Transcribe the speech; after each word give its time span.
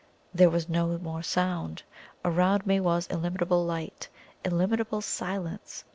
There 0.33 0.49
was 0.49 0.67
no 0.67 0.97
more 0.97 1.21
sound. 1.21 1.83
Around 2.25 2.65
me 2.65 2.79
was 2.79 3.05
illimitable 3.11 3.63
light 3.63 4.09
illimitable 4.43 5.01
silence. 5.01 5.83